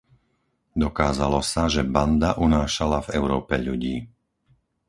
Dokázalo 0.85 1.39
sa, 1.51 1.63
že 1.75 1.83
banda 1.95 2.29
unášala 2.45 2.99
v 3.05 3.09
Európe 3.21 3.53
ľudí. 3.67 3.95